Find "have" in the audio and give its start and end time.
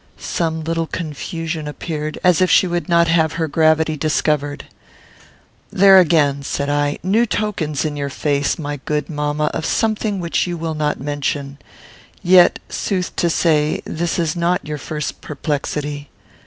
3.07-3.33